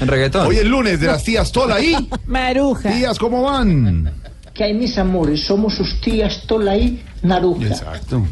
En 0.00 0.08
reggaetón. 0.08 0.46
Hoy 0.46 0.56
es 0.56 0.64
lunes 0.64 1.00
de 1.00 1.06
las 1.06 1.22
tías 1.24 1.50
Tola 1.52 1.80
y 1.80 1.94
Maruja. 2.26 2.90
tías, 2.90 3.18
¿cómo 3.18 3.42
van? 3.42 4.12
Que 4.54 4.64
hay 4.64 4.74
mis 4.74 4.96
amores, 4.98 5.44
somos 5.44 5.74
sus 5.74 6.00
tías 6.00 6.42
Tola 6.46 6.76
y 6.76 7.02
Naruja. 7.22 7.66
Exacto. 7.66 8.26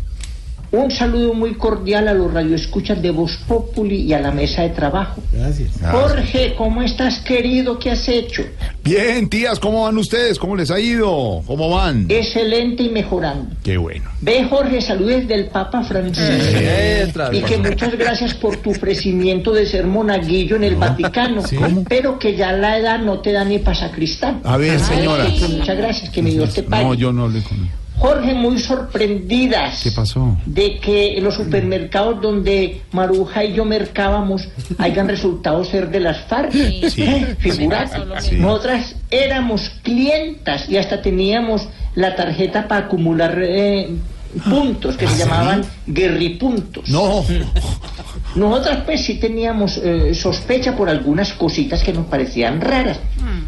Un 0.73 0.91
saludo 0.91 1.35
muy 1.35 1.55
cordial 1.55 2.09
a 2.09 2.15
los 2.15 2.33
radioescuchas 2.33 3.01
de 3.01 3.11
Voz 3.13 3.37
Populi 3.47 3.97
y 4.03 4.13
a 4.13 4.19
la 4.21 4.33
mesa 4.33 4.63
de 4.63 4.71
trabajo. 4.71 5.23
Gracias. 5.33 5.71
Jorge, 5.89 6.55
¿cómo 6.59 6.83
estás, 6.83 7.21
querido? 7.21 7.79
¿Qué 7.79 7.93
has 7.93 8.09
hecho? 8.09 8.43
Bien, 8.85 9.31
tías, 9.31 9.59
¿cómo 9.59 9.85
van 9.85 9.97
ustedes? 9.97 10.39
¿Cómo 10.39 10.55
les 10.57 10.71
ha 10.71 10.79
ido? 10.79 11.43
¿Cómo 11.47 11.71
van? 11.71 12.05
Excelente 12.11 12.83
y 12.83 12.91
mejorando. 12.91 13.57
Qué 13.63 13.79
bueno. 13.79 14.11
Ve, 14.21 14.45
Jorge, 14.45 14.83
saludes 14.83 15.27
del 15.27 15.47
Papa 15.47 15.83
Francisco. 15.85 16.31
Entra, 16.31 17.35
Y 17.35 17.41
que 17.41 17.57
muchas 17.57 17.97
gracias 17.97 18.35
por 18.35 18.59
tu 18.59 18.73
ofrecimiento 18.73 19.53
de 19.55 19.65
ser 19.65 19.87
monaguillo 19.87 20.57
en 20.57 20.65
el 20.65 20.77
Vaticano. 20.77 21.43
¿Cómo? 21.59 21.85
Pero 21.85 22.19
que 22.19 22.37
ya 22.37 22.53
la 22.53 22.77
edad 22.79 22.99
no 22.99 23.21
te 23.21 23.33
da 23.33 23.43
ni 23.43 23.59
para 23.59 23.75
sacristán. 23.75 24.43
A 24.45 24.59
ver, 24.59 24.79
señora. 24.79 25.25
Ay, 25.25 25.43
muchas 25.57 25.79
gracias, 25.79 26.11
que 26.11 26.21
mi 26.21 26.33
Dios 26.33 26.53
te 26.53 26.63
pague. 26.63 26.85
No, 26.85 26.93
yo 26.93 27.11
no 27.11 27.25
hablé 27.25 27.43
con 27.43 27.84
Jorge, 27.97 28.35
muy 28.35 28.59
sorprendidas. 28.59 29.83
¿Qué 29.83 29.91
pasó? 29.93 30.37
De 30.47 30.79
que 30.79 31.17
en 31.17 31.25
los 31.25 31.35
supermercados 31.35 32.21
donde 32.21 32.83
Maruja 32.93 33.45
y 33.45 33.55
yo 33.55 33.65
mercábamos 33.65 34.49
hayan 34.79 35.09
resultado 35.09 35.65
ser 35.65 35.91
de 35.91 36.01
las 36.01 36.25
FARC. 36.27 36.55
¿Eh? 36.55 37.37
Sí. 37.41 37.69
Nosotras 38.37 38.97
éramos 39.11 39.71
clientas 39.83 40.69
y 40.69 40.77
hasta 40.77 41.03
teníamos 41.03 41.69
la 41.95 42.17
tarjeta 42.17 42.67
para 42.67 42.87
acumular 42.87 43.39
eh, 43.41 43.91
puntos 44.49 44.97
que 44.97 45.07
se 45.07 45.19
llamaban 45.19 45.65
guerripuntos. 45.87 46.89
No. 46.89 47.25
Nosotras 48.35 48.83
pues 48.85 49.05
sí 49.05 49.15
teníamos 49.15 49.77
eh, 49.79 50.15
sospecha 50.15 50.77
por 50.77 50.89
algunas 50.89 51.33
cositas 51.33 51.83
que 51.83 51.93
nos 51.93 52.07
parecían 52.07 52.61
raras. 52.61 52.99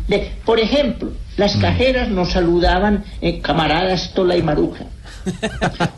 De- 0.09 0.31
por 0.45 0.61
ejemplo, 0.61 1.11
las 1.37 1.57
cajeras 1.57 2.09
nos 2.09 2.33
saludaban 2.33 3.05
eh, 3.21 3.41
camaradas 3.41 4.13
Tola 4.15 4.37
y 4.37 4.43
Maruja. 4.43 4.85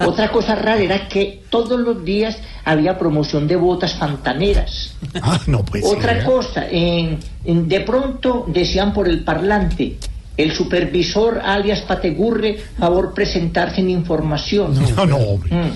Otra 0.06 0.31
cosa 0.31 0.55
rara 0.55 0.81
era 0.81 1.09
que 1.09 1.42
todos 1.50 1.78
los 1.78 2.03
días 2.05 2.39
había 2.65 2.98
promoción 2.98 3.47
de 3.47 3.56
botas 3.56 3.95
fantaneras. 3.95 4.95
Ah, 5.23 5.39
no 5.47 5.62
puede 5.65 5.84
ser. 5.84 5.98
Otra 5.98 6.25
cosa, 6.25 6.67
en- 6.70 7.19
en- 7.45 7.69
de 7.69 7.81
pronto 7.81 8.47
decían 8.48 8.92
por 8.95 9.06
el 9.09 9.25
parlante, 9.25 9.98
el 10.37 10.53
supervisor 10.53 11.41
alias 11.45 11.81
Pategurre, 11.83 12.59
favor 12.78 13.12
presentarse 13.12 13.81
en 13.81 13.91
información. 13.91 14.75
No, 14.97 15.05
no, 15.05 15.17
hombre. 15.19 15.55
Mm. 15.55 15.72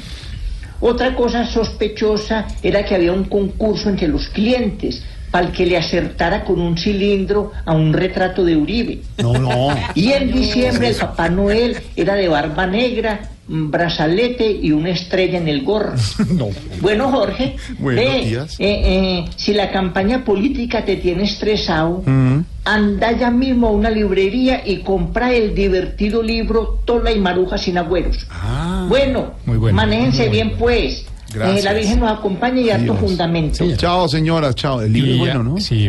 Otra 0.81 1.15
cosa 1.15 1.45
sospechosa 1.47 2.47
era 2.63 2.85
que 2.85 2.95
había 2.95 3.13
un 3.13 3.25
concurso 3.25 3.89
entre 3.89 4.09
los 4.09 4.29
clientes 4.29 5.03
para 5.33 5.47
el 5.47 5.53
que 5.53 5.67
le 5.67 5.77
acertara 5.77 6.45
con 6.45 6.61
un 6.61 6.77
cilindro 6.79 7.51
a 7.65 7.73
un 7.73 7.93
retrato 7.93 8.45
de 8.45 8.55
Uribe. 8.55 9.01
No, 9.21 9.33
no. 9.33 9.69
Y 9.95 10.13
en 10.13 10.31
diciembre 10.31 10.89
el 10.91 10.95
Papá 10.95 11.29
Noel 11.31 11.77
era 11.97 12.15
de 12.15 12.29
barba 12.29 12.67
negra, 12.67 13.31
brazalete 13.49 14.51
y 14.51 14.71
una 14.73 14.91
estrella 14.91 15.39
en 15.39 15.49
el 15.49 15.63
gorro. 15.65 15.95
No. 16.33 16.49
Bueno, 16.81 17.11
Jorge, 17.11 17.57
Bueno, 17.79 18.01
ve, 18.01 18.21
tías. 18.25 18.55
eh, 18.61 18.83
eh, 18.85 19.25
si 19.37 19.53
la 19.55 19.71
campaña 19.71 20.25
política 20.25 20.85
te 20.85 20.97
tiene 20.97 21.25
estresado, 21.25 22.03
Mm. 22.07 22.41
anda 22.65 23.13
ya 23.13 23.31
mismo 23.31 23.69
a 23.69 23.71
una 23.73 23.91
librería 23.91 24.63
y 24.65 24.79
compra 24.79 25.33
el 25.33 25.55
divertido 25.55 26.23
libro 26.23 26.81
Tola 26.85 27.11
y 27.11 27.19
Maruja 27.19 27.57
sin 27.59 27.79
agüeros. 27.79 28.27
Ah. 28.31 28.87
Bueno, 28.89 29.33
bueno. 29.47 29.73
manéjense 29.75 30.29
bien 30.29 30.53
pues. 30.59 31.07
Gracias. 31.33 31.61
Eh, 31.61 31.63
la 31.63 31.73
Virgen 31.73 32.01
nos 32.01 32.19
acompaña 32.19 32.61
y 32.61 32.71
harto 32.71 32.95
fundamento. 32.95 33.65
Chao, 33.77 34.09
señora, 34.09 34.53
chao. 34.55 34.83
El 34.83 34.93
libro 34.93 35.13
es 35.13 35.19
bueno, 35.19 35.43
¿no? 35.43 35.59
Sí, 35.59 35.89